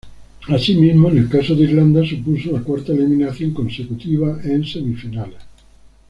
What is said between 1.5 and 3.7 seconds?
de Irlanda, supuso la cuarta eliminación